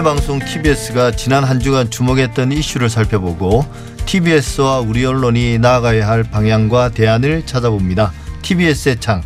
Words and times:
민해방송 0.00 0.38
TBS가 0.38 1.10
지난 1.10 1.44
한 1.44 1.60
주간 1.60 1.90
주목했던 1.90 2.52
이슈를 2.52 2.88
살펴보고 2.88 3.66
TBS와 4.06 4.80
우리 4.80 5.04
언론이 5.04 5.58
나아가야 5.58 6.08
할 6.08 6.22
방향과 6.22 6.90
대안을 6.92 7.44
찾아봅니다. 7.44 8.10
TBS의 8.40 9.00
창 9.00 9.22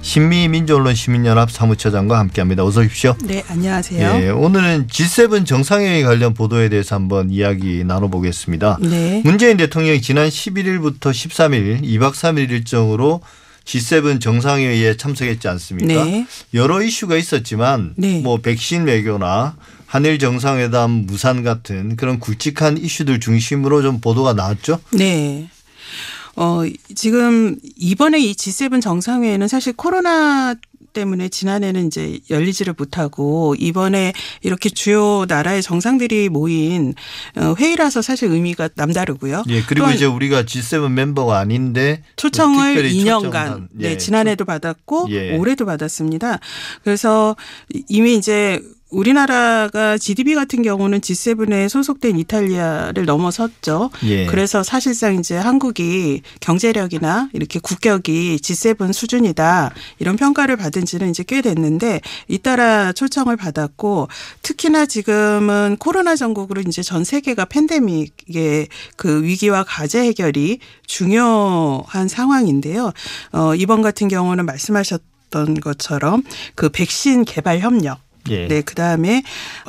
신미민주언론 0.00 0.94
시민연합 0.94 1.50
사무처장과 1.50 2.18
함께합니다. 2.18 2.64
어서 2.64 2.80
오십시오. 2.80 3.14
네, 3.22 3.44
안녕하세요. 3.48 4.22
예, 4.22 4.30
오늘은 4.30 4.86
G7 4.86 5.44
정상회의 5.44 6.02
관련 6.02 6.32
보도에 6.32 6.70
대해서 6.70 6.94
한번 6.94 7.30
이야기 7.30 7.84
나눠보겠습니다. 7.84 8.78
네. 8.80 9.20
문재인 9.24 9.58
대통령이 9.58 10.00
지난 10.00 10.28
11일부터 10.28 11.10
13일 11.10 11.82
2박 11.82 12.12
3일 12.12 12.50
일정으로 12.50 13.20
G7 13.66 14.20
정상회의에 14.20 14.96
참석했지 14.96 15.48
않습니까? 15.48 16.04
네. 16.04 16.26
여러 16.54 16.82
이슈가 16.82 17.16
있었지만 17.16 17.94
네. 17.96 18.20
뭐 18.20 18.38
백신 18.38 18.84
외교나 18.84 19.56
한일 19.94 20.18
정상회담 20.18 20.90
무산 21.06 21.44
같은 21.44 21.94
그런 21.94 22.18
굵직한 22.18 22.76
이슈들 22.76 23.20
중심으로 23.20 23.80
좀 23.80 24.00
보도가 24.00 24.32
나왔죠. 24.32 24.80
네. 24.90 25.48
어, 26.34 26.62
지금 26.96 27.56
이번에 27.76 28.18
이 28.18 28.32
G7 28.32 28.82
정상회의는 28.82 29.46
사실 29.46 29.72
코로나 29.72 30.56
때문에 30.94 31.28
지난해는 31.28 31.86
이제 31.86 32.18
열리지를 32.28 32.74
못하고 32.76 33.54
이번에 33.56 34.12
이렇게 34.42 34.68
주요 34.68 35.26
나라의 35.28 35.62
정상들이 35.62 36.28
모인 36.28 36.94
어, 37.36 37.54
회의라서 37.56 38.02
사실 38.02 38.32
의미가 38.32 38.70
남다르고요. 38.74 39.44
예, 39.48 39.62
그리고 39.62 39.92
이제 39.92 40.06
우리가 40.06 40.42
G7 40.42 40.90
멤버가 40.90 41.38
아닌데 41.38 42.02
초청을 42.16 42.74
특별히 42.74 42.96
2년간 42.96 43.22
초청한, 43.22 43.68
네, 43.70 43.90
예, 43.92 43.96
지난해도 43.96 44.44
받았고 44.44 45.06
예. 45.10 45.36
올해도 45.36 45.66
받았습니다. 45.66 46.40
그래서 46.82 47.36
이미 47.88 48.16
이제 48.16 48.60
우리나라가 48.94 49.98
GDP 49.98 50.34
같은 50.34 50.62
경우는 50.62 51.00
G7에 51.00 51.68
소속된 51.68 52.18
이탈리아를 52.18 53.04
넘어섰죠. 53.04 53.90
예. 54.04 54.26
그래서 54.26 54.62
사실상 54.62 55.16
이제 55.16 55.36
한국이 55.36 56.22
경제력이나 56.40 57.28
이렇게 57.32 57.58
국격이 57.58 58.38
G7 58.40 58.92
수준이다 58.92 59.72
이런 59.98 60.16
평가를 60.16 60.56
받은 60.56 60.84
지는 60.84 61.10
이제 61.10 61.24
꽤 61.26 61.42
됐는데 61.42 62.00
잇따라 62.28 62.92
초청을 62.92 63.36
받았고 63.36 64.08
특히나 64.42 64.86
지금은 64.86 65.76
코로나 65.78 66.16
전국으로 66.16 66.62
이제 66.66 66.82
전 66.82 67.04
세계가 67.04 67.46
팬데믹의 67.46 68.68
그 68.96 69.22
위기와 69.24 69.64
과제 69.64 70.00
해결이 70.04 70.60
중요한 70.86 72.08
상황인데요. 72.08 72.92
어, 73.32 73.54
이번 73.54 73.82
같은 73.82 74.08
경우는 74.08 74.46
말씀하셨 74.46 75.02
던 75.30 75.54
것처럼 75.54 76.22
그 76.54 76.68
백신 76.68 77.24
개발 77.24 77.58
협력 77.58 77.98
예. 78.30 78.48
네, 78.48 78.62
그 78.62 78.74
다음에 78.74 79.22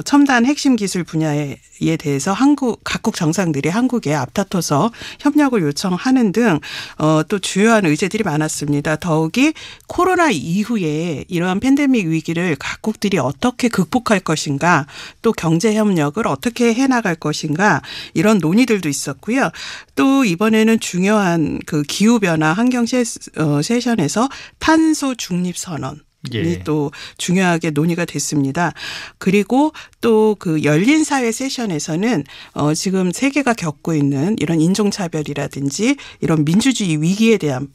첨단 0.05 0.45
핵심 0.45 0.75
기술 0.77 1.03
분야에 1.03 1.57
대해서 1.99 2.31
한국, 2.31 2.79
각국 2.85 3.15
정상들이 3.15 3.67
한국에 3.67 4.13
앞다퉈서 4.13 4.91
협력을 5.19 5.61
요청하는 5.61 6.31
등, 6.31 6.59
어, 6.97 7.21
또 7.27 7.39
주요한 7.39 7.85
의제들이 7.85 8.23
많았습니다. 8.23 8.95
더욱이 8.95 9.53
코로나 9.87 10.29
이후에 10.31 11.25
이러한 11.27 11.59
팬데믹 11.59 12.07
위기를 12.07 12.55
각국들이 12.57 13.17
어떻게 13.17 13.67
극복할 13.67 14.21
것인가, 14.21 14.87
또 15.21 15.33
경제 15.33 15.75
협력을 15.75 16.25
어떻게 16.25 16.73
해 16.73 16.87
나갈 16.87 17.15
것인가, 17.15 17.81
이런 18.13 18.37
논의들도 18.37 18.87
있었고요. 18.87 19.49
또 19.95 20.23
이번에는 20.23 20.79
중요한 20.79 21.59
그 21.65 21.83
기후 21.83 22.19
변화 22.19 22.53
환경 22.53 22.85
세- 22.85 23.03
어, 23.37 23.61
세션에서 23.61 24.29
탄소 24.59 25.13
중립 25.15 25.57
선언. 25.57 26.04
예. 26.33 26.41
이또 26.41 26.91
중요하게 27.17 27.71
논의가 27.71 28.05
됐습니다. 28.05 28.73
그리고 29.17 29.71
또 30.01 30.35
그 30.39 30.63
열린 30.63 31.03
사회 31.03 31.31
세션에서는 31.31 32.23
어 32.53 32.73
지금 32.73 33.11
세계가 33.11 33.53
겪고 33.53 33.93
있는 33.95 34.35
이런 34.39 34.61
인종 34.61 34.91
차별이라든지 34.91 35.95
이런 36.21 36.45
민주주의 36.45 37.01
위기에 37.01 37.37
대한 37.37 37.67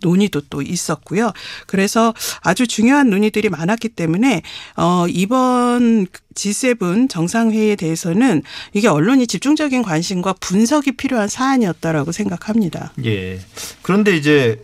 논의도 0.00 0.42
또 0.50 0.60
있었고요. 0.60 1.32
그래서 1.66 2.12
아주 2.42 2.66
중요한 2.66 3.08
논의들이 3.08 3.48
많았기 3.48 3.90
때문에 3.90 4.42
어 4.76 5.06
이번 5.08 6.06
G7 6.34 7.08
정상회의에 7.08 7.76
대해서는 7.76 8.42
이게 8.74 8.88
언론이 8.88 9.26
집중적인 9.26 9.82
관심과 9.82 10.34
분석이 10.40 10.92
필요한 10.92 11.28
사안이었다라고 11.28 12.12
생각합니다. 12.12 12.92
예. 13.04 13.40
그런데 13.82 14.16
이제 14.16 14.62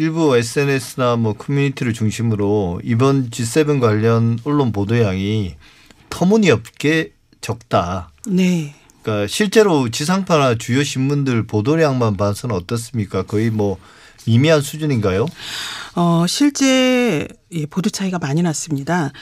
일부 0.00 0.34
SNS나 0.34 1.16
뭐 1.16 1.34
커뮤니티를 1.34 1.92
중심으로 1.92 2.80
이번 2.82 3.28
G7 3.28 3.82
관련 3.82 4.38
언론 4.44 4.72
보도량이 4.72 5.56
터무니없게 6.08 7.12
적다. 7.42 8.10
네. 8.26 8.74
그러니까 9.02 9.26
실제로 9.26 9.90
지상파나 9.90 10.54
주요 10.54 10.82
신문들 10.82 11.46
보도량만 11.46 12.16
봐서는 12.16 12.56
어떻습니까? 12.56 13.24
거의 13.24 13.50
뭐 13.50 13.76
미미한 14.26 14.62
수준인가요? 14.62 15.26
어, 15.94 16.24
실제 16.26 17.28
예, 17.52 17.66
보도 17.66 17.90
차이가 17.90 18.18
많이 18.18 18.42
났습니다. 18.42 19.12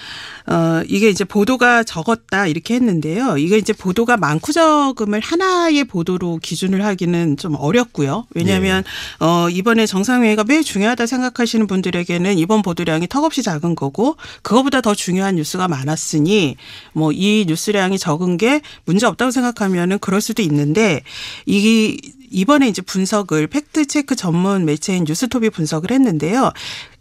어, 0.47 0.83
이게 0.87 1.09
이제 1.09 1.25
보도가 1.25 1.83
적었다 1.85 2.47
이렇게 2.47 2.75
했는데요. 2.75 3.39
이게 3.39 3.57
이제 3.57 3.73
보도가 3.73 4.17
많고 4.19 4.53
적음을 4.53 5.21
하나의 5.21 5.85
보도로 5.85 6.39
기준을 6.43 6.85
하기는 6.85 7.39
좀 7.39 7.55
어렵고요. 7.55 8.27
왜냐하면 8.35 8.85
어, 9.21 9.49
이번에 9.51 9.87
정상회의가 9.87 10.45
매우 10.45 10.63
중요하다 10.63 11.07
생각하시는 11.07 11.67
분들에게는 11.67 12.39
이번 12.39 12.63
보도량이 12.63 13.07
턱없이 13.09 13.43
작은 13.43 13.75
거고 13.75 14.17
그거보다 14.43 14.81
더 14.83 14.95
중요한 14.95 15.37
뉴스가 15.37 15.69
많았으니 15.69 16.57
뭐 16.93 17.13
이 17.19 17.45
뉴스량이 17.49 17.99
적은 17.99 18.37
게 18.37 18.61
문제 18.85 19.05
없다고 19.07 19.33
생각하면은 19.33 19.99
그럴 19.99 20.21
수도 20.21 20.41
있는데 20.43 21.03
이 21.47 21.99
이번에 22.31 22.69
이제 22.69 22.83
분석을 22.83 23.47
팩트 23.47 23.87
체크 23.87 24.15
전문 24.15 24.67
매체인 24.67 25.05
뉴스톱이 25.05 25.51
분석을 25.51 25.91
했는데요. 25.91 26.53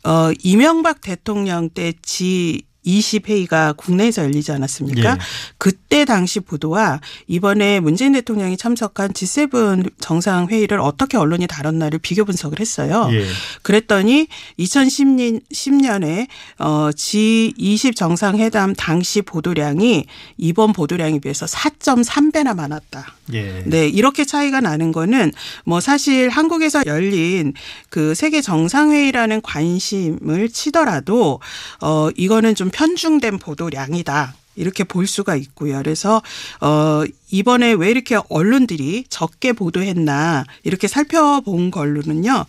어, 0.03 0.31
이명박 0.43 1.01
대통령 1.01 1.69
때 1.69 1.93
G 2.01 2.63
20회의가 2.87 3.75
국내에서 3.75 4.23
열리지 4.23 4.51
않았습니까? 4.51 5.11
예. 5.11 5.17
그때 5.57 6.05
당시 6.05 6.39
보도와 6.39 7.01
이번에 7.27 7.79
문재인 7.79 8.13
대통령이 8.13 8.57
참석한 8.57 9.11
G7 9.11 9.91
정상회의를 9.99 10.79
어떻게 10.79 11.17
언론이 11.17 11.47
다뤘나를 11.47 11.99
비교 11.99 12.23
분석을 12.25 12.59
했어요. 12.59 13.09
예. 13.11 13.25
그랬더니 13.61 14.27
2010년 14.59 15.41
10년에 15.51 16.27
어 16.59 16.89
G20 16.91 17.95
정상회담 17.95 18.73
당시 18.75 19.21
보도량이 19.21 20.05
이번 20.37 20.73
보도량에 20.73 21.19
비해서 21.19 21.45
4.3배나 21.45 22.55
많았다. 22.55 23.17
예. 23.33 23.63
네, 23.65 23.87
이렇게 23.87 24.23
차이가 24.23 24.61
나는 24.61 24.91
거는 24.91 25.31
뭐 25.65 25.81
사실 25.81 26.29
한국에서 26.29 26.83
열린 26.85 27.53
그 27.89 28.15
세계 28.15 28.41
정상회의라는 28.41 29.41
관심을 29.41 30.49
치더라도 30.49 31.41
어 31.81 32.09
이거는 32.15 32.55
좀 32.55 32.69
편중된 32.77 33.39
보도량이다. 33.39 34.35
이렇게 34.55 34.83
볼 34.83 35.07
수가 35.07 35.35
있고요. 35.35 35.77
그래서 35.77 36.21
어 36.61 37.03
이번에 37.31 37.73
왜 37.73 37.91
이렇게 37.91 38.17
언론들이 38.29 39.05
적게 39.09 39.53
보도했나 39.53 40.45
이렇게 40.63 40.87
살펴본 40.87 41.71
걸로는요. 41.71 42.45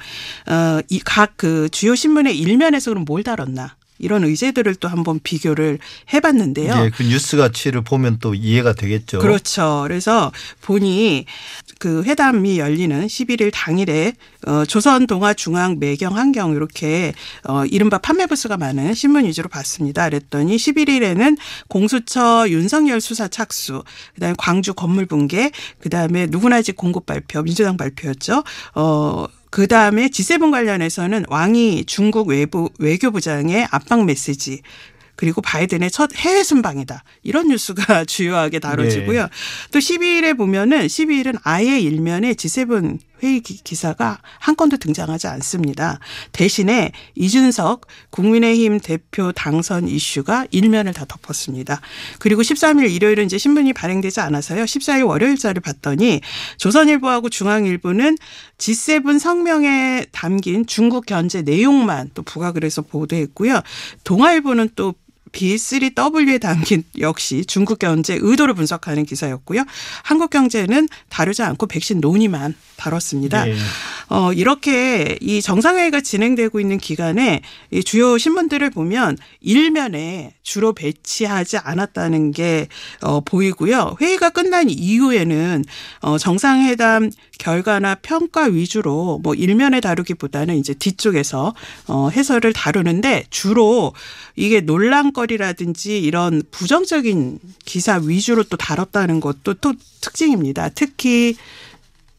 어이 0.47 1.01
각 1.05 1.29
그 1.37 1.69
주요 1.71 1.95
신문의 1.95 2.37
일면에서 2.37 2.91
그럼 2.91 3.05
뭘 3.05 3.23
다뤘나 3.23 3.77
이런 3.99 4.25
의제들을 4.25 4.77
또 4.77 4.89
한번 4.89 5.21
비교를 5.23 5.79
해봤는데요. 6.13 6.85
예, 6.85 6.91
그 6.91 7.03
뉴스 7.03 7.37
가치를 7.37 7.83
보면 7.83 8.19
또 8.21 8.35
이해가 8.35 8.73
되겠죠. 8.73 9.19
그렇죠. 9.19 9.81
그래서 9.85 10.33
보니 10.63 11.27
그 11.79 12.03
회담이 12.05 12.59
열리는 12.59 13.07
11일 13.07 13.51
당일에 13.53 14.13
어 14.47 14.65
조선 14.65 15.07
동아 15.07 15.35
중앙 15.35 15.79
매경 15.79 16.17
환경 16.17 16.55
이렇게 16.55 17.13
어 17.45 17.65
이른바 17.65 17.99
판매 17.99 18.27
부스가 18.27 18.57
많은 18.57 18.95
신문 18.95 19.25
위주로 19.25 19.49
봤습니다. 19.49 20.09
그랬더니 20.09 20.57
11일에는 20.57 21.37
공수처 21.69 22.47
윤석열 22.49 23.01
수사 23.01 23.29
착수, 23.29 23.85
그다음에 24.15 24.35
광주 24.39 24.75
건물 24.75 25.07
붕괴, 25.07 25.51
그다음에 25.81 26.27
누구나 26.27 26.63
집 26.63 26.77
공급 26.77 27.07
발표, 27.07 27.43
민주당 27.43 27.77
발표였죠. 27.77 28.43
어 28.75 29.27
그 29.51 29.67
다음에 29.67 30.09
G7 30.09 30.51
관련해서는 30.51 31.25
왕이 31.29 31.85
중국 31.87 32.29
외부 32.29 32.69
외교부장의 32.79 33.69
압박 33.71 34.05
메시지 34.05 34.61
그리고 35.19 35.41
바이든의 35.43 35.91
첫 35.91 36.15
해외 36.15 36.45
순방이다. 36.45 37.03
이런 37.25 37.49
뉴스가 37.49 38.05
주요하게 38.07 38.61
다뤄지고요. 38.61 39.23
네. 39.23 39.29
또 39.73 39.81
12일에 39.81 40.37
보면은 40.37 40.87
12일은 40.87 41.41
아예 41.43 41.81
일면에 41.81 42.35
G7 42.35 43.01
회의 43.25 43.41
기- 43.41 43.61
기사가 43.65 44.21
한 44.39 44.55
건도 44.55 44.77
등장하지 44.77 45.27
않습니다. 45.27 45.99
대신에 46.31 46.93
이준석 47.17 47.89
국민의힘 48.11 48.79
대표 48.79 49.33
당선 49.33 49.89
이슈가 49.89 50.47
일면을 50.53 50.93
다 50.93 51.05
덮었습니다. 51.05 51.81
그리고 52.21 52.43
13일 52.43 52.89
일요일은 52.93 53.25
이제 53.27 53.39
신문이 53.39 53.73
발행되지 53.73 54.21
않아서요. 54.21 54.63
14일 54.63 55.05
월요일자를 55.09 55.61
봤더니 55.63 56.21
조선일보하고 56.59 57.29
중앙일보는 57.29 58.17
G7 58.59 59.19
성명에 59.19 60.07
담긴 60.13 60.65
중국 60.67 61.05
견제 61.05 61.43
내용만 61.43 62.11
또 62.15 62.23
부각을 62.23 62.63
해서 62.63 62.83
보도했고요. 62.83 63.63
동아일보는 64.05 64.69
또 64.77 64.95
B3W에 65.39 66.41
담긴 66.41 66.83
역시 66.99 67.45
중국 67.45 67.79
경제 67.79 68.19
의도를 68.21 68.55
분석하는 68.55 69.05
기사였고요. 69.07 69.65
한국 70.03 70.31
경제는 70.31 70.89
다루지 71.09 71.43
않고 71.43 71.67
백신 71.67 72.01
논의만 72.01 72.55
다뤘습니다. 72.77 73.45
네. 73.45 73.55
어, 74.09 74.33
이렇게 74.33 75.17
이 75.21 75.41
정상회의가 75.41 76.01
진행되고 76.01 76.59
있는 76.59 76.79
기간에 76.79 77.43
이 77.71 77.85
주요 77.85 78.19
신문들을 78.19 78.71
보면 78.71 79.17
일면에 79.41 80.35
주로 80.43 80.73
배치하지 80.73 81.59
않았다는 81.59 82.33
게 82.33 82.69
어, 83.03 83.21
보이고요. 83.21 83.97
회의가 84.01 84.31
끝난 84.31 84.69
이후에는 84.71 85.65
어, 86.01 86.19
정상회담 86.19 87.11
결과나 87.39 87.95
평가 87.97 88.45
위주로 88.45 89.21
뭐 89.23 89.35
일면에 89.35 89.81
다루기보다는 89.81 90.57
이제 90.57 90.75
뒤쪽에서 90.75 91.55
어, 91.87 92.09
해설을 92.11 92.53
다루는데 92.53 93.25
주로 93.31 93.95
이게 94.37 94.61
논란거리라든지 94.61 96.01
이런 96.01 96.43
부정적인 96.51 97.39
기사 97.65 98.01
위주로 98.03 98.43
또 98.43 98.57
다뤘다는 98.57 99.21
것도 99.21 99.55
또 99.55 99.73
특징입니다. 100.01 100.69
특히 100.75 101.37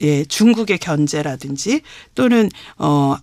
예, 0.01 0.23
중국의 0.23 0.77
견제라든지 0.77 1.81
또는 2.15 2.49
어 2.77 3.17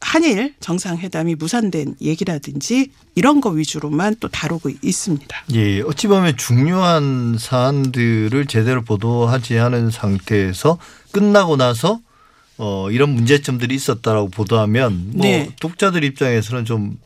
한일 0.00 0.54
정상회담이 0.60 1.34
무산된 1.34 1.96
얘기라든지 2.00 2.90
이런 3.14 3.40
거 3.40 3.50
위주로만 3.50 4.16
또 4.20 4.28
다루고 4.28 4.70
있습니다. 4.80 5.36
예, 5.54 5.80
어찌 5.82 6.06
보면 6.06 6.36
중요한 6.36 7.36
사안들을 7.38 8.46
제대로 8.46 8.82
보도하지 8.82 9.58
않은 9.58 9.90
상태에서 9.90 10.78
끝나고 11.10 11.56
나서 11.56 12.00
어 12.58 12.90
이런 12.90 13.10
문제점들이 13.10 13.74
있었다라고 13.74 14.30
보도하면 14.30 15.10
뭐 15.14 15.26
네. 15.26 15.50
독자들 15.60 16.04
입장에서는 16.04 16.64
좀 16.64 16.98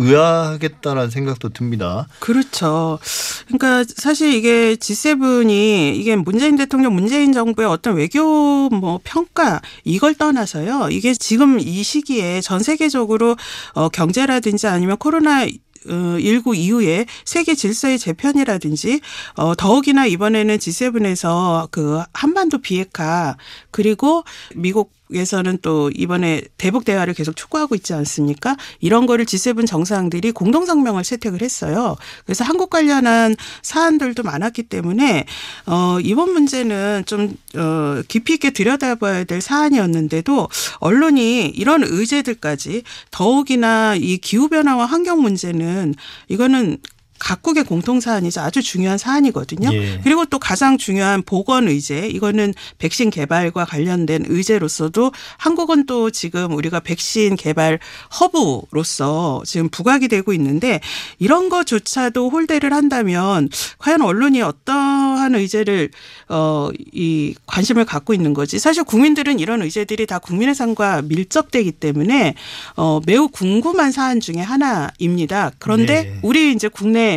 의아하겠다라는 0.00 1.10
생각도 1.10 1.50
듭니다. 1.50 2.08
그렇죠. 2.18 2.98
그러니까 3.46 3.84
사실 3.96 4.32
이게 4.32 4.74
G7이 4.76 5.94
이게 5.96 6.16
문재인 6.16 6.56
대통령 6.56 6.94
문재인 6.94 7.32
정부의 7.32 7.68
어떤 7.68 7.96
외교 7.96 8.68
뭐 8.70 9.00
평가 9.04 9.60
이걸 9.84 10.14
떠나서요. 10.14 10.88
이게 10.90 11.12
지금 11.14 11.60
이 11.60 11.82
시기에 11.82 12.40
전 12.40 12.60
세계적으로 12.60 13.36
어 13.74 13.88
경제라든지 13.88 14.66
아니면 14.66 14.96
코로나 14.96 15.46
어, 15.88 16.18
19 16.20 16.54
이후에 16.56 17.06
세계 17.24 17.54
질서의 17.54 17.98
재편이라든지 17.98 19.00
어 19.36 19.54
더욱이나 19.54 20.06
이번에는 20.06 20.56
G7에서 20.58 21.70
그 21.70 22.02
한반도 22.12 22.58
비핵화 22.58 23.36
그리고 23.70 24.24
미국 24.54 24.92
에서는 25.14 25.58
또 25.62 25.90
이번에 25.90 26.42
대북 26.58 26.84
대화를 26.84 27.14
계속 27.14 27.36
촉구하고 27.36 27.74
있지 27.74 27.94
않습니까? 27.94 28.56
이런 28.80 29.06
거를 29.06 29.24
G7 29.24 29.66
정상들이 29.66 30.32
공동 30.32 30.66
성명을 30.66 31.02
채택을 31.02 31.42
했어요. 31.42 31.96
그래서 32.24 32.44
한국 32.44 32.70
관련한 32.70 33.36
사안들도 33.62 34.22
많았기 34.22 34.64
때문에 34.64 35.24
어 35.66 35.98
이번 36.00 36.32
문제는 36.32 37.04
좀 37.06 37.34
어 37.56 38.02
깊이 38.06 38.34
있게 38.34 38.50
들여다봐야 38.50 39.24
될 39.24 39.40
사안이었는데도 39.40 40.48
언론이 40.78 41.48
이런 41.48 41.82
의제들까지 41.82 42.82
더욱이나 43.10 43.96
이 43.96 44.18
기후 44.18 44.48
변화와 44.48 44.86
환경 44.86 45.20
문제는 45.20 45.94
이거는 46.28 46.78
각국의 47.20 47.64
공통 47.64 48.00
사안이자 48.00 48.42
아주 48.42 48.62
중요한 48.62 48.98
사안이거든요. 48.98 49.72
예. 49.72 50.00
그리고 50.02 50.24
또 50.24 50.38
가장 50.38 50.78
중요한 50.78 51.22
보건 51.22 51.68
의제 51.68 52.08
이거는 52.08 52.54
백신 52.78 53.10
개발과 53.10 53.66
관련된 53.66 54.24
의제로서도 54.26 55.12
한국은 55.36 55.86
또 55.86 56.10
지금 56.10 56.52
우리가 56.52 56.80
백신 56.80 57.36
개발 57.36 57.78
허브로서 58.18 59.42
지금 59.44 59.68
부각이 59.68 60.08
되고 60.08 60.32
있는데 60.32 60.80
이런 61.18 61.48
것조차도 61.48 62.30
홀대를 62.30 62.72
한다면 62.72 63.48
과연 63.78 64.00
언론이 64.02 64.40
어떠한 64.42 65.34
의제를 65.34 65.90
어이 66.28 67.34
관심을 67.46 67.84
갖고 67.84 68.14
있는 68.14 68.32
거지 68.34 68.58
사실 68.58 68.82
국민들은 68.82 69.38
이런 69.38 69.62
의제들이 69.62 70.06
다 70.06 70.18
국민의 70.18 70.54
삶과 70.54 71.02
밀접되기 71.02 71.72
때문에 71.72 72.34
어 72.76 73.00
매우 73.04 73.28
궁금한 73.28 73.92
사안 73.92 74.20
중에 74.20 74.36
하나입니다. 74.36 75.52
그런데 75.58 76.04
네. 76.04 76.18
우리 76.22 76.52
이제 76.52 76.68
국내 76.68 77.09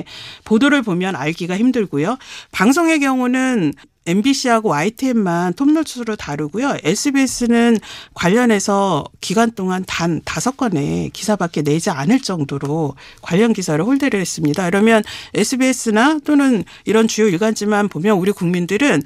보도를 0.44 0.82
보면 0.82 1.16
알기가 1.16 1.58
힘들고요. 1.58 2.18
방송의 2.52 3.00
경우는 3.00 3.74
MBC하고 4.06 4.70
YTN만 4.70 5.54
톱노트로 5.54 6.16
다루고요. 6.16 6.78
SBS는 6.84 7.78
관련해서 8.14 9.06
기간 9.22 9.52
동안 9.52 9.84
단 9.88 10.22
다섯 10.26 10.58
건의 10.58 11.10
기사밖에 11.12 11.62
내지 11.62 11.90
않을 11.90 12.22
정도로 12.22 12.96
관련 13.22 13.54
기사를 13.54 13.84
홀대를 13.84 14.20
했습니다. 14.20 14.66
그러면 14.70 15.04
SBS나 15.34 16.20
또는 16.26 16.64
이런 16.86 17.08
주요 17.08 17.28
일간지만 17.28 17.88
보면 17.88 18.18
우리 18.18 18.32
국민들은 18.32 19.04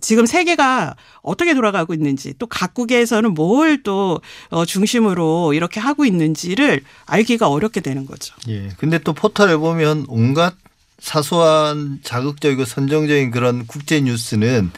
지금 0.00 0.26
세계가 0.26 0.94
어떻게 1.22 1.54
돌아가고 1.54 1.94
있는지 1.94 2.34
또 2.38 2.46
각국에서는 2.46 3.34
뭘또 3.34 4.20
어, 4.50 4.64
중심으로 4.64 5.54
이렇게 5.54 5.80
하고 5.80 6.04
있는지를 6.04 6.82
알기가 7.06 7.48
어렵게 7.48 7.80
되는 7.80 8.06
거죠. 8.06 8.34
예. 8.48 8.68
근데 8.78 8.98
또 8.98 9.12
포털에 9.12 9.56
보면 9.56 10.04
온갖 10.08 10.54
사소한 10.98 12.00
자극적이고 12.02 12.64
선정적인 12.64 13.30
그런 13.30 13.66
국제 13.66 14.00
뉴스는 14.00 14.70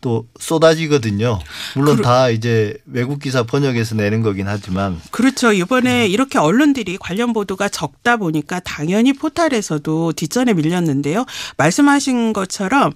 또 0.00 0.26
쏟아지거든요. 0.38 1.40
물론 1.74 1.96
그러- 1.96 2.04
다 2.08 2.30
이제 2.30 2.76
외국 2.86 3.18
기사 3.18 3.42
번역해서 3.42 3.96
내는 3.96 4.22
거긴 4.22 4.46
하지만 4.46 5.00
그렇죠. 5.10 5.52
이번에 5.52 6.06
이렇게 6.06 6.38
언론들이 6.38 6.98
관련 6.98 7.32
보도가 7.32 7.68
적다 7.68 8.16
보니까 8.16 8.60
당연히 8.60 9.12
포탈에서도 9.12 10.12
뒷전에 10.12 10.54
밀렸는데요. 10.54 11.26
말씀하신 11.56 12.32
것처럼 12.32 12.92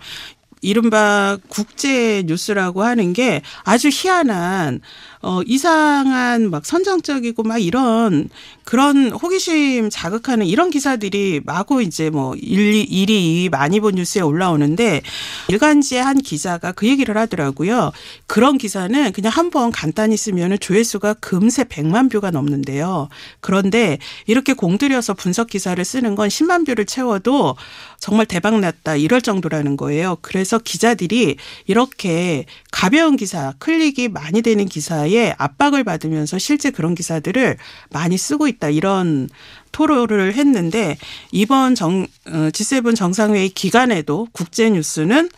이른바 0.61 1.39
국제 1.49 2.23
뉴스라고 2.25 2.85
하는 2.85 3.13
게 3.13 3.43
아주 3.65 3.89
희한한 3.93 4.81
어 5.23 5.41
이상한 5.47 6.51
막 6.51 6.67
선정적이고 6.67 7.45
막 7.45 7.59
이런 7.59 8.29
그런 8.65 9.11
호기심 9.13 9.89
자극하는 9.91 10.47
이런 10.47 10.71
기사들이 10.71 11.43
마구 11.45 11.81
이제 11.83 12.11
뭐 12.11 12.35
1, 12.35 12.87
1위, 12.87 12.91
2위 13.09 13.51
많이 13.51 13.79
본 13.79 13.95
뉴스에 13.95 14.21
올라오는데 14.23 15.03
일간지의 15.49 16.03
한 16.03 16.19
기자가 16.19 16.73
그 16.73 16.89
얘기를 16.89 17.17
하더라고요. 17.17 17.93
그런 18.27 18.59
기사는 18.59 19.13
그냥 19.13 19.33
한 19.33 19.53
번 19.53 19.71
간단히 19.71 20.17
쓰면은 20.17 20.59
조회수가 20.59 21.15
금세 21.15 21.65
100만 21.65 22.11
뷰가 22.11 22.31
넘는데요. 22.31 23.09
그런데 23.41 23.99
이렇게 24.27 24.55
공들여서 24.55 25.13
분석 25.13 25.49
기사를 25.49 25.85
쓰는 25.85 26.15
건 26.15 26.29
10만 26.29 26.65
뷰를 26.67 26.87
채워도 26.87 27.57
정말 28.01 28.25
대박 28.25 28.59
났다 28.59 28.97
이럴 28.97 29.21
정도라는 29.21 29.77
거예요. 29.77 30.17
그래서 30.23 30.59
기자들이 30.59 31.37
이렇게 31.67 32.47
가벼운 32.71 33.17
기사, 33.17 33.53
클릭이 33.59 34.09
많이 34.09 34.41
되는 34.41 34.65
기사에 34.65 35.12
압박을 35.39 35.85
받으면서 35.85 36.39
실제 36.39 36.71
그런 36.71 36.95
기사들을 36.95 37.57
많이 37.91 38.17
쓰고 38.17 38.49
있다 38.49 38.71
이런 38.71 39.29
토로를 39.73 40.35
했는데 40.35 40.97
이번 41.33 41.75
정 41.75 42.07
어, 42.27 42.51
G7 42.51 42.95
정상회의 42.95 43.49
기간에도 43.49 44.29
국제 44.33 44.71
뉴스는 44.71 45.31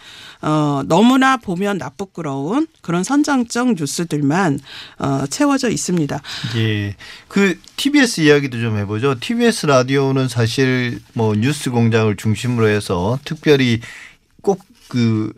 어 0.43 0.83
너무나 0.87 1.39
보면 1.39 1.79
낯부끄러운 1.79 2.67
그런 2.83 3.03
선정적 3.03 3.77
뉴스들만 3.77 4.59
어 4.99 5.25
채워져 5.31 5.71
있습니다. 5.71 6.21
예. 6.57 6.97
그 7.29 7.59
TBS 7.77 8.21
이야기도 8.21 8.61
좀 8.61 8.77
해보죠. 8.77 9.15
TBS 9.19 9.67
라디오는 9.67 10.29
사실 10.29 11.01
뭐 11.15 11.35
뉴스 11.35 11.71
공장을 11.71 12.15
중심으로 12.17 12.69
해서 12.69 13.19
특별히 13.25 13.81
꼭그 14.43 15.33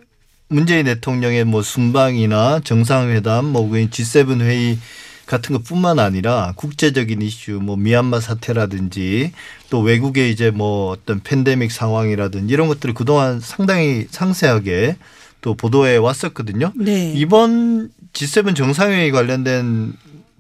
문재인 0.49 0.87
대통령의 0.87 1.45
뭐 1.45 1.63
순방이나 1.63 2.61
정상회담, 2.61 3.47
뭐 3.47 3.69
G7 3.69 4.41
회의 4.41 4.79
같은 5.27 5.57
것뿐만 5.57 5.99
아니라 5.99 6.53
국제적인 6.57 7.21
이슈, 7.21 7.53
뭐 7.61 7.77
미얀마 7.77 8.21
사태라든지 8.21 9.33
또 9.71 9.81
외국의 9.81 10.31
이제 10.31 10.51
뭐 10.51 10.91
어떤 10.91 11.21
팬데믹 11.21 11.73
상황이라든지 11.73 12.53
이런 12.53 12.69
것들을 12.69 12.95
그동안 12.95 13.41
상당히 13.41 14.07
상세하게 14.09 14.97
또 15.41 15.55
보도해 15.55 15.97
왔었거든요. 15.97 16.73
네. 16.77 17.13
이번 17.15 17.91
G7 18.13 18.55
정상회의 18.55 19.11
관련된 19.11 19.95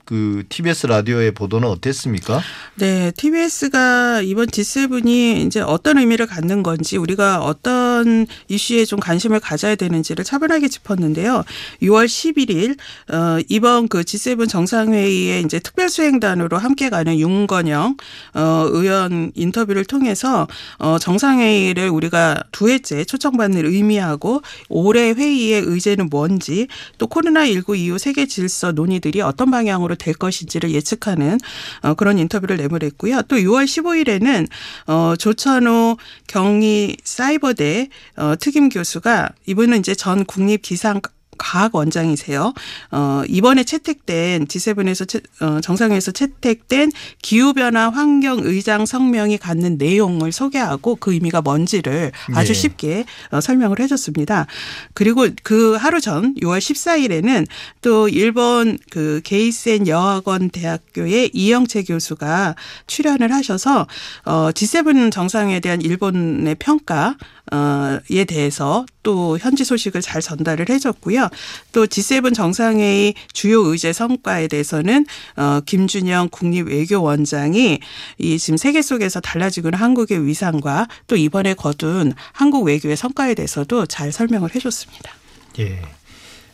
그 0.07 0.45
TBS 0.49 0.87
라디오의 0.87 1.33
보도는 1.33 1.69
어땠습니까? 1.69 2.41
네, 2.77 3.11
TBS가 3.17 4.23
이번 4.23 4.47
G7이 4.47 5.45
이제 5.45 5.61
어떤 5.61 5.99
의미를 5.99 6.27
갖는 6.27 6.63
건지 6.63 6.97
우리가 6.97 7.43
어떤 7.43 8.27
이슈에 8.49 8.85
좀 8.85 9.01
관심을 9.01 9.41
가져야 9.41 9.75
되는지를 9.75 10.25
차분하게 10.25 10.69
짚었는데요. 10.69 11.43
6월 11.83 12.07
11일 12.07 12.79
어 13.13 13.43
이번 13.49 13.89
그 13.89 14.03
G7 14.03 14.49
정상회의에 14.49 15.41
이제 15.41 15.59
특별 15.59 15.89
수행단으로 15.89 16.57
함께 16.57 16.89
가는 16.89 17.19
윤건영 17.19 17.97
어 18.35 18.67
의원 18.71 19.33
인터뷰를 19.35 19.85
통해서 19.85 20.47
어 20.79 20.99
정상회의를 21.01 21.89
우리가 21.89 22.45
두 22.53 22.71
해째 22.71 23.05
초청받는 23.05 23.67
의미하고 23.67 24.43
올해 24.69 25.11
회의의 25.11 25.63
의제는 25.63 26.09
뭔지 26.11 26.69
또 26.99 27.09
코로나 27.09 27.45
19 27.45 27.75
이후 27.75 27.99
세계 27.99 28.27
질서 28.27 28.71
논의들이 28.71 29.21
어떤 29.21 29.51
방향으로 29.51 29.96
될 29.97 30.15
것인지를 30.15 30.71
예측하는 30.73 31.39
어, 31.83 31.95
그런 31.95 32.19
인터뷰를 32.19 32.57
내보냈고요. 32.57 33.23
또 33.23 33.37
6월 33.37 33.65
15일에는 33.65 34.49
어, 34.87 35.15
조천호 35.17 35.97
경희 36.27 36.97
사이버대 37.03 37.89
어, 38.17 38.35
특임 38.39 38.69
교수가 38.69 39.31
이분은 39.47 39.79
이제 39.79 39.95
전 39.95 40.25
국립 40.25 40.63
기상 40.63 41.01
과학 41.39 41.75
원장이세요. 41.75 42.53
어, 42.91 43.23
이번에 43.29 43.65
채택된 43.65 44.47
G7에서 44.47 45.09
채, 45.09 45.21
어, 45.41 45.61
정상회에서 45.61 46.13
채택된 46.13 46.93
기후변화 47.23 47.91
환경 47.91 48.41
의장 48.43 48.87
성명이 48.87 49.39
갖는 49.39 49.79
내용을 49.79 50.33
소개하고 50.33 50.97
그 50.97 51.13
의미가 51.13 51.43
뭔지를 51.43 52.13
아주 52.33 52.53
네. 52.53 52.55
쉽게 52.55 53.05
어, 53.31 53.41
설명을 53.41 53.81
해줬습니다. 53.81 54.47
그리고 54.95 55.27
그 55.43 55.75
하루 55.75 56.01
전 56.01 56.35
6월 56.37 56.59
14일에는 56.59 57.47
또 57.83 58.09
일본 58.09 58.79
그 58.91 59.21
게이센 59.25 59.87
여학원 59.89 60.51
대학교의 60.51 61.31
이영채 61.33 61.85
교수가 61.85 62.55
출연을 62.87 63.33
하셔서 63.33 63.87
어, 64.25 64.51
G7 64.53 65.11
정상에 65.11 65.61
대한 65.61 65.81
일본의 65.81 66.57
평가 66.57 67.17
어에 67.53 68.25
대해서 68.25 68.85
또 69.05 69.39
현지 69.39 69.65
소식을 69.65 70.01
잘 70.01 70.21
전달을 70.21 70.69
해줬고요. 70.69 71.26
또 71.73 71.87
G7 71.87 72.35
정상회의 72.35 73.15
주요 73.33 73.61
의제 73.67 73.93
성과에 73.93 74.49
대해서는 74.49 75.07
어 75.37 75.61
김준영 75.65 76.29
국립외교원장이 76.31 77.81
이 78.19 78.39
지금 78.39 78.57
세계 78.57 78.83
속에서 78.83 79.21
달라지고 79.21 79.69
있는 79.69 79.79
한국의 79.79 80.27
위상과 80.27 80.89
또 81.07 81.17
이번에 81.17 81.55
거둔 81.55 82.13
한국 82.33 82.65
외교의 82.65 82.97
성과에 82.97 83.35
대해서도 83.35 83.87
잘 83.87 84.13
설명을 84.13 84.55
해줬습니다. 84.55 85.13
예. 85.59 85.81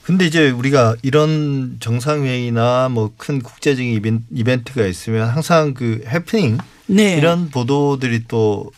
근데 0.02 0.26
이제 0.26 0.50
우리가 0.50 0.96
이런 1.02 1.76
정상회의나 1.78 2.88
뭐 2.88 3.12
큰 3.16 3.40
국제적인 3.40 3.94
이벤- 4.00 4.24
이벤트가 4.34 4.84
있으면 4.86 5.28
항상 5.28 5.74
그 5.74 6.04
해프닝 6.08 6.58
네. 6.86 7.16
이런 7.16 7.50
보도들이 7.50 8.24
또 8.26 8.70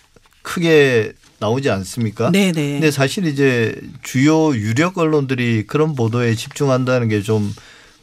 크게 0.43 1.13
나오지 1.45 1.69
않습니까? 1.71 2.31
네네. 2.31 2.53
근데 2.53 2.91
사실 2.91 3.27
이제 3.27 3.75
주요 4.03 4.55
유력 4.55 4.97
언론들이 4.99 5.65
그런 5.67 5.95
보도에 5.95 6.35
집중한다는 6.35 7.09
게 7.09 7.21
좀 7.25 7.53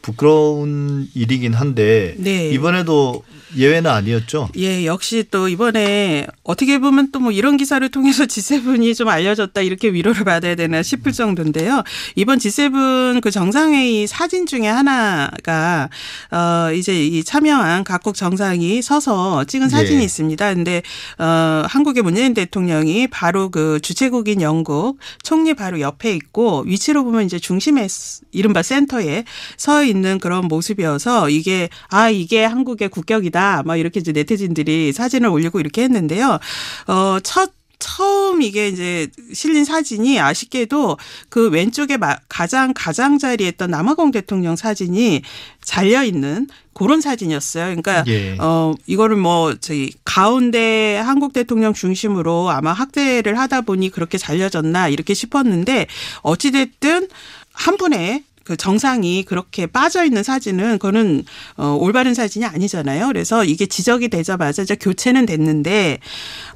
부끄러운 0.02 1.08
일이긴 1.14 1.54
한데 1.54 2.14
네. 2.18 2.50
이번에도 2.50 3.22
예외는 3.56 3.90
아니었죠. 3.90 4.48
예, 4.56 4.86
역시 4.86 5.24
또 5.30 5.48
이번에 5.48 6.26
어떻게 6.42 6.78
보면 6.78 7.10
또 7.10 7.22
뭐 7.22 7.30
이런 7.30 7.56
기사를 7.56 7.88
통해서 7.88 8.24
G7이 8.24 8.96
좀 8.96 9.08
알려졌다 9.08 9.60
이렇게 9.62 9.92
위로를 9.92 10.24
받아야 10.24 10.56
되나 10.56 10.82
싶을 10.82 11.12
정도인데요. 11.12 11.84
이번 12.16 12.38
G7 12.38 13.20
그 13.20 13.30
정상회의 13.30 14.08
사진 14.08 14.44
중에 14.44 14.66
하나가 14.66 15.88
어 16.32 16.72
이제 16.72 17.06
이 17.06 17.22
참여한 17.22 17.84
각국 17.84 18.16
정상이 18.16 18.82
서서 18.82 19.44
찍은 19.44 19.68
사진이 19.68 20.00
예. 20.00 20.04
있습니다. 20.04 20.54
근데 20.54 20.82
어 21.18 21.62
한국의 21.68 22.02
문재인 22.02 22.34
대통령이 22.34 23.06
바로 23.06 23.50
그 23.50 23.78
주최국인 23.80 24.42
영국 24.42 24.98
총리 25.22 25.54
바로 25.54 25.80
옆에 25.80 26.12
있고 26.14 26.64
위치로 26.66 27.04
보면 27.04 27.24
이제 27.24 27.38
중심에 27.38 27.86
이른바 28.32 28.62
센터에 28.62 29.24
서 29.56 29.84
있는 29.92 30.18
그런 30.18 30.46
모습이어서 30.48 31.30
이게 31.30 31.68
아 31.88 32.10
이게 32.10 32.44
한국의 32.44 32.88
국격이다 32.88 33.62
막 33.64 33.76
이렇게 33.76 34.00
이제 34.00 34.10
네티즌들이 34.10 34.92
사진을 34.92 35.28
올리고 35.28 35.60
이렇게 35.60 35.82
했는데요. 35.84 36.40
어첫 36.86 37.52
처음 37.78 38.42
이게 38.42 38.68
이제 38.68 39.08
실린 39.32 39.64
사진이 39.64 40.20
아쉽게도 40.20 40.98
그 41.28 41.48
왼쪽에 41.48 41.96
마- 41.96 42.16
가장 42.28 42.72
가장 42.76 43.18
자리에 43.18 43.48
있던 43.48 43.72
남아공 43.72 44.12
대통령 44.12 44.54
사진이 44.54 45.22
잘려 45.64 46.04
있는 46.04 46.46
그런 46.74 47.00
사진이었어요. 47.00 47.64
그러니까 47.64 48.04
예. 48.06 48.36
어 48.38 48.72
이거를 48.86 49.16
뭐 49.16 49.54
저희 49.60 49.90
가운데 50.04 50.96
한국 50.96 51.32
대통령 51.32 51.74
중심으로 51.74 52.50
아마 52.50 52.72
학대를 52.72 53.36
하다 53.36 53.62
보니 53.62 53.90
그렇게 53.90 54.16
잘려졌나 54.16 54.86
이렇게 54.88 55.12
싶었는데 55.12 55.88
어찌 56.22 56.52
됐든 56.52 57.08
한 57.52 57.76
분의 57.76 58.22
그 58.44 58.56
정상이 58.56 59.24
그렇게 59.24 59.66
빠져 59.66 60.04
있는 60.04 60.22
사진은 60.22 60.78
그거는 60.78 61.24
어 61.56 61.76
올바른 61.80 62.14
사진이 62.14 62.44
아니잖아요. 62.44 63.06
그래서 63.08 63.44
이게 63.44 63.66
지적이 63.66 64.08
되자마자 64.08 64.62
이제 64.62 64.74
교체는 64.74 65.26
됐는데 65.26 65.98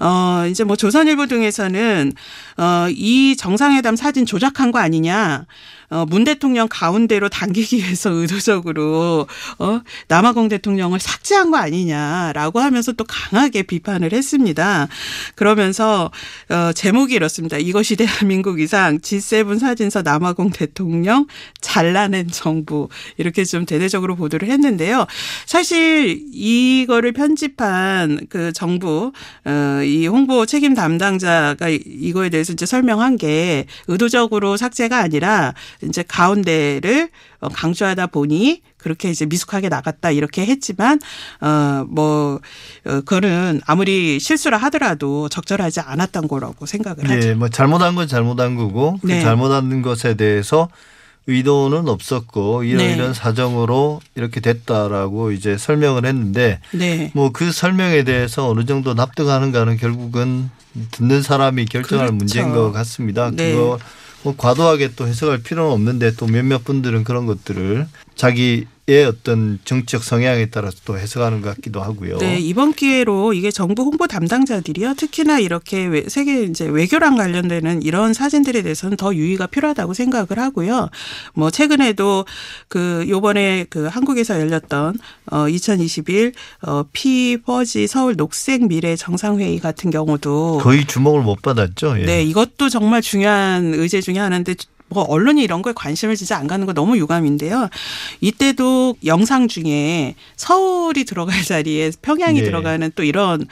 어 0.00 0.46
이제 0.48 0.64
뭐 0.64 0.76
조선일보 0.76 1.26
등에서는 1.26 2.12
어 2.58 2.88
이 2.90 3.36
정상회담 3.36 3.96
사진 3.96 4.24
조작한 4.26 4.70
거 4.72 4.78
아니냐. 4.78 5.46
어, 5.88 6.04
문 6.08 6.24
대통령 6.24 6.66
가운데로 6.68 7.28
당기기 7.28 7.76
위해서 7.76 8.10
의도적으로 8.12 9.28
어, 9.60 9.80
남아공 10.08 10.48
대통령을 10.48 10.98
삭제한 10.98 11.52
거 11.52 11.58
아니냐라고 11.58 12.58
하면서 12.58 12.90
또 12.92 13.04
강하게 13.04 13.62
비판을 13.62 14.12
했습니다. 14.12 14.88
그러면서 15.36 16.10
어, 16.50 16.72
제목이 16.72 17.14
이렇습니다. 17.14 17.56
이것이 17.56 17.94
대한민국 17.94 18.58
이상 18.60 18.98
G7 18.98 19.58
사진서 19.60 20.02
남아공 20.02 20.50
대통령 20.50 21.26
잘라낸 21.60 22.26
정부 22.32 22.88
이렇게 23.16 23.44
좀 23.44 23.64
대대적으로 23.64 24.16
보도를 24.16 24.48
했는데요. 24.48 25.06
사실 25.46 26.20
이거를 26.32 27.12
편집한 27.12 28.26
그 28.28 28.52
정부 28.52 29.12
어, 29.44 29.80
이 29.84 30.06
홍보 30.08 30.46
책임 30.46 30.74
담당자가 30.74 31.68
이- 31.68 31.80
이거에 31.86 32.28
대해서 32.28 32.45
이제 32.52 32.66
설명한 32.66 33.16
게 33.16 33.66
의도적으로 33.86 34.56
삭제가 34.56 34.98
아니라 34.98 35.54
이제 35.82 36.02
가운데를 36.02 37.10
어, 37.40 37.48
강조하다 37.48 38.08
보니 38.08 38.62
그렇게 38.76 39.10
이제 39.10 39.26
미숙하게 39.26 39.68
나갔다 39.68 40.10
이렇게 40.10 40.46
했지만 40.46 41.00
어뭐 41.40 42.40
어, 42.86 42.90
그거는 43.00 43.60
아무리 43.66 44.20
실수를 44.20 44.58
하더라도 44.58 45.28
적절하지 45.28 45.80
않았던 45.80 46.28
거라고 46.28 46.66
생각을 46.66 47.10
하죠. 47.10 47.28
예, 47.28 47.34
뭐 47.34 47.48
잘못한 47.48 47.94
건 47.94 48.06
잘못한 48.06 48.54
거고 48.54 48.98
그 49.02 49.08
네. 49.08 49.22
잘못한 49.22 49.82
것에 49.82 50.14
대해서 50.14 50.68
의도는 51.26 51.88
없었고 51.88 52.64
이런 52.64 52.78
네. 52.78 52.94
이런 52.94 53.12
사정으로 53.14 54.00
이렇게 54.14 54.40
됐다라고 54.40 55.32
이제 55.32 55.58
설명을 55.58 56.06
했는데 56.06 56.60
네. 56.72 57.10
뭐그 57.14 57.52
설명에 57.52 58.04
대해서 58.04 58.48
어느 58.48 58.64
정도 58.64 58.94
납득하는가는 58.94 59.76
결국은 59.76 60.50
듣는 60.92 61.22
사람이 61.22 61.66
결정할 61.66 62.06
그렇죠. 62.08 62.16
문제인 62.16 62.52
것 62.52 62.70
같습니다. 62.72 63.30
네. 63.30 63.52
그거 63.52 63.78
뭐 64.22 64.34
과도하게 64.36 64.92
또 64.96 65.06
해석할 65.06 65.42
필요는 65.42 65.70
없는데 65.70 66.14
또 66.16 66.26
몇몇 66.26 66.64
분들은 66.64 67.04
그런 67.04 67.26
것들을 67.26 67.86
자기 68.14 68.66
의 68.88 69.04
어떤 69.04 69.58
정치적 69.64 70.04
성향에 70.04 70.46
따라서 70.46 70.76
또 70.84 70.96
해석하는 70.96 71.40
것 71.42 71.52
같기도 71.56 71.82
하고요. 71.82 72.18
네, 72.18 72.38
이번 72.38 72.72
기회로 72.72 73.32
이게 73.32 73.50
정부 73.50 73.82
홍보 73.82 74.06
담당자들이요. 74.06 74.94
특히나 74.94 75.40
이렇게 75.40 75.86
외- 75.86 76.04
세계 76.08 76.44
이제 76.44 76.66
외교랑 76.66 77.16
관련되는 77.16 77.82
이런 77.82 78.12
사진들에 78.14 78.62
대해서는 78.62 78.96
더 78.96 79.12
유의가 79.12 79.48
필요하다고 79.48 79.92
생각을 79.92 80.38
하고요. 80.38 80.88
뭐 81.34 81.50
최근에도 81.50 82.26
그 82.68 83.04
요번에 83.08 83.66
그 83.70 83.86
한국에서 83.86 84.38
열렸던 84.38 84.96
어2021 85.30 86.32
어 86.62 86.84
피버지 86.92 87.88
서울 87.88 88.14
녹색 88.14 88.68
미래 88.68 88.94
정상회의 88.94 89.58
같은 89.58 89.90
경우도 89.90 90.58
거의 90.62 90.86
주목을 90.86 91.22
못 91.22 91.42
받았죠. 91.42 91.98
예. 91.98 92.04
네, 92.04 92.22
이것도 92.22 92.68
정말 92.68 93.02
중요한 93.02 93.74
의제 93.74 94.00
중에 94.00 94.18
하나인데 94.18 94.54
뭐 94.88 95.02
언론이 95.04 95.42
이런 95.42 95.62
거에 95.62 95.72
관심을 95.74 96.16
진짜 96.16 96.36
안 96.36 96.46
가는 96.46 96.66
거 96.66 96.72
너무 96.72 96.96
유감인데요. 96.96 97.68
이때도 98.20 98.96
영상 99.04 99.48
중에 99.48 100.14
서울이 100.36 101.04
들어갈 101.04 101.42
자리에 101.44 101.90
평양이 102.02 102.40
네. 102.40 102.44
들어가는 102.44 102.92
또 102.94 103.02
이런 103.02 103.46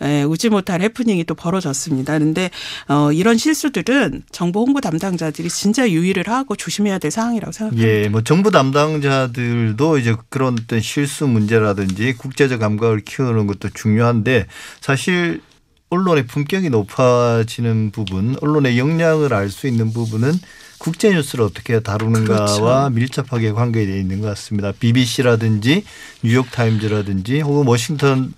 에, 0.00 0.22
웃지 0.24 0.50
못할 0.50 0.82
해프닝이 0.82 1.24
또 1.24 1.34
벌어졌습니다. 1.34 2.18
그런데 2.18 2.50
어, 2.88 3.10
이런 3.12 3.38
실수들은 3.38 4.24
정보 4.30 4.60
홍보 4.60 4.80
담당자들이 4.80 5.48
진짜 5.48 5.88
유의를 5.90 6.28
하고 6.28 6.54
조심해야 6.54 6.98
될 6.98 7.10
상황이라고 7.10 7.50
생각합니다. 7.50 7.88
예, 7.88 8.08
뭐 8.08 8.22
정부 8.22 8.50
담당자들도 8.50 9.98
이제 9.98 10.14
그런 10.28 10.58
어떤 10.60 10.80
실수 10.80 11.26
문제라든지 11.26 12.12
국제적 12.12 12.60
감각을 12.60 13.00
키우는 13.00 13.46
것도 13.46 13.70
중요한데 13.70 14.46
사실 14.80 15.40
언론의 15.88 16.26
품격이 16.26 16.68
높아지는 16.70 17.90
부분, 17.90 18.36
언론의 18.40 18.78
역량을 18.78 19.32
알 19.32 19.50
수 19.50 19.66
있는 19.66 19.92
부분은 19.92 20.32
국제 20.78 21.10
뉴스를 21.12 21.44
어떻게 21.44 21.80
다루는가와 21.80 22.46
그렇죠. 22.46 22.90
밀접하게 22.90 23.52
관계되어 23.52 23.96
있는 23.96 24.20
것 24.20 24.28
같습니다. 24.28 24.72
BBC라든지 24.72 25.84
뉴욕 26.22 26.50
타임즈라든지 26.50 27.40
혹은 27.40 27.66
워싱턴 27.66 28.34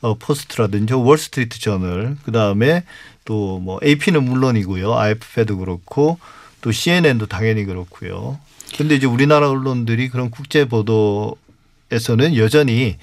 어, 0.00 0.14
포스트라든지 0.18 0.94
월스트리트 0.94 1.60
저널 1.60 2.16
그다음에 2.24 2.84
또 3.24 3.60
뭐 3.60 3.78
AP는 3.84 4.24
물론이고요. 4.24 4.94
AFP도 4.98 5.58
그렇고 5.58 6.18
또 6.60 6.72
CNN도 6.72 7.26
당연히 7.26 7.64
그렇고요. 7.64 8.38
근데 8.76 8.96
이제 8.96 9.06
우리나라 9.06 9.48
언론들이 9.50 10.08
그런 10.08 10.30
국제 10.30 10.64
보도에서는 10.64 12.36
여전히 12.36 12.96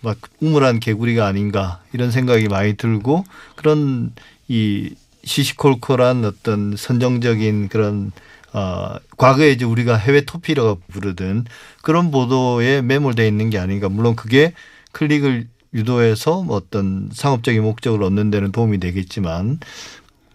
막 0.00 0.18
우물 0.40 0.67
안 0.67 0.80
개구리가 0.80 1.26
아닌가 1.26 1.80
이런 1.92 2.10
생각이 2.10 2.48
많이 2.48 2.74
들고 2.76 3.24
그런 3.56 4.12
이 4.48 4.90
시시콜콜한 5.24 6.24
어떤 6.26 6.76
선정적인 6.76 7.68
그런 7.68 8.12
어, 8.54 8.94
과거에 9.18 9.50
이제 9.50 9.64
우리가 9.64 9.96
해외 9.96 10.20
토피라고 10.22 10.80
부르던 10.92 11.44
그런 11.82 12.10
보도에 12.10 12.82
매몰되어 12.82 13.26
있는 13.26 13.50
게 13.50 13.58
아닌가. 13.58 13.88
물론 13.88 14.14
그게 14.14 14.54
클릭을 14.92 15.48
유도해서 15.74 16.42
뭐 16.42 16.56
어떤 16.56 17.10
상업적인 17.12 17.60
목적을 17.62 18.02
얻는 18.04 18.30
데는 18.30 18.52
도움이 18.52 18.78
되겠지만 18.78 19.58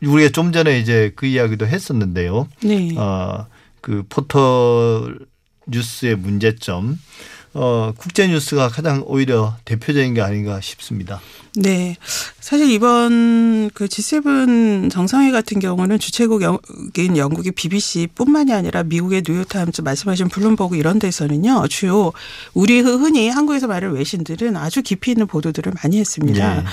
우리가 0.05 0.31
좀 0.31 0.51
전에 0.51 0.79
이제 0.79 1.13
그 1.15 1.25
이야기도 1.25 1.65
했었는데요. 1.65 2.47
네. 2.61 2.93
어, 2.97 3.47
그 3.81 4.03
포털 4.09 5.19
뉴스의 5.67 6.17
문제점. 6.17 6.99
어, 7.53 7.93
국제 7.97 8.27
뉴스가 8.27 8.69
가장 8.69 9.03
오히려 9.05 9.55
대표적인 9.65 10.13
게 10.13 10.21
아닌가 10.21 10.61
싶습니다. 10.61 11.19
네. 11.55 11.97
사실 12.39 12.69
이번 12.71 13.69
그 13.73 13.85
G7 13.85 14.89
정상회 14.91 15.31
같은 15.31 15.59
경우는 15.59 15.99
주최국인 15.99 17.17
영국의 17.17 17.51
BBC뿐만이 17.51 18.53
아니라 18.53 18.83
미국의 18.83 19.23
뉴욕타임즈 19.27 19.81
말씀하신 19.81 20.29
블룸버그 20.29 20.75
이런 20.75 20.99
데서는요 20.99 21.67
주요 21.67 22.11
우리 22.53 22.79
흔히 22.79 23.29
한국에서 23.29 23.67
말하는 23.67 23.95
외신들은 23.95 24.57
아주 24.57 24.81
깊이 24.81 25.11
있는 25.11 25.27
보도들을 25.27 25.73
많이 25.83 25.99
했습니다. 25.99 26.55
네. 26.55 26.63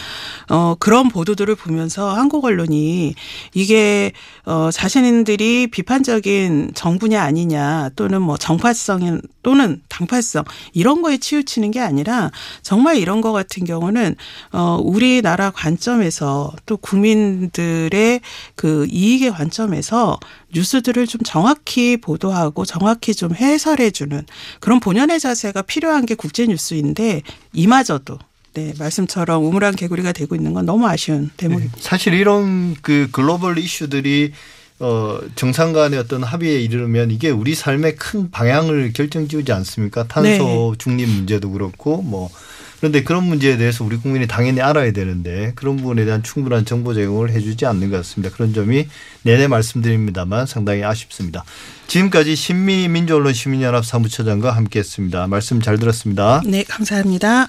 어 0.49 0.77
그런 0.79 1.09
보도들을 1.09 1.55
보면서 1.57 2.15
한국 2.15 2.45
언론이 2.45 3.15
이게 3.55 4.13
어 4.45 4.71
자신들이 4.73 5.69
비판적인 5.69 6.73
정부냐 6.75 7.23
아니냐 7.23 7.91
또는 7.97 8.23
뭐 8.23 8.37
정파성 8.37 9.21
또는 9.43 9.83
당파성 9.89 10.45
이런 10.73 11.03
거에 11.03 11.19
치우치는 11.19 11.71
게 11.71 11.81
아니라 11.81 12.31
정말 12.63 12.97
이런 12.97 13.21
거 13.21 13.33
같은 13.33 13.65
경우는 13.65 14.17
어 14.53 14.79
우리나라 14.83 15.51
관점에서 15.51 16.53
또 16.67 16.77
국민들의 16.77 18.21
그 18.55 18.87
이익의 18.91 19.33
관점에서 19.33 20.19
뉴스들을 20.55 21.07
좀 21.07 21.21
정확히 21.25 21.97
보도하고 21.97 22.65
정확히 22.65 23.15
좀 23.15 23.35
해설해 23.35 23.91
주는 23.91 24.25
그런 24.61 24.81
본연의 24.81 25.21
자세가 25.21 25.63
필요한 25.63 26.07
게 26.07 26.15
국제 26.15 26.47
뉴스인데 26.47 27.23
이마저도 27.53 28.19
네, 28.57 28.73
말씀처럼 28.79 29.45
우물안 29.45 29.77
개구리가 29.77 30.13
되고 30.13 30.35
있는 30.35 30.55
건 30.55 30.65
너무 30.65 30.87
아쉬운 30.89 31.31
대목입니다. 31.37 31.77
사실 31.79 32.15
이런 32.15 32.75
그 32.81 33.09
글로벌 33.13 33.59
이슈들이 33.59 34.33
어, 34.79 35.19
정상 35.35 35.73
간의 35.73 35.99
어떤 35.99 36.23
합의에 36.23 36.61
이르면 36.61 37.11
이게 37.11 37.31
우리 37.31 37.55
삶의 37.55 37.97
큰 37.97 38.31
방향을 38.31 38.93
결정 38.93 39.27
지우지 39.27 39.53
않습니까? 39.53 40.07
탄소 40.07 40.75
중립 40.79 41.09
문제도 41.09 41.51
그렇고 41.51 42.03
뭐 42.03 42.31
그런데 42.79 43.03
그런 43.03 43.25
문제에 43.25 43.57
대해서 43.57 43.85
우리 43.85 43.97
국민이 43.97 44.27
당연히 44.27 44.61
알아야 44.61 44.93
되는데 44.93 45.53
그런 45.55 45.77
부분에 45.77 46.05
대한 46.05 46.23
충분한 46.23 46.67
정보 46.67 46.93
제공을 46.93 47.31
해주지 47.31 47.65
않는 47.65 47.91
것 47.91 47.97
같습니다. 47.99 48.35
그런 48.35 48.53
점이 48.53 48.87
내내 49.23 49.49
말씀드립니다만 49.49 50.47
상당히 50.47 50.85
아쉽습니다. 50.85 51.45
지금까지 51.87 52.37
신미 52.37 52.89
민주언론 52.89 53.33
시민연합 53.33 53.85
사무처장과 53.85 54.51
함께했습니다. 54.53 55.27
말씀 55.27 55.63
잘 55.63 55.79
들었습니다. 55.79 56.43
네, 56.45 56.65
감사합니다. 56.65 57.49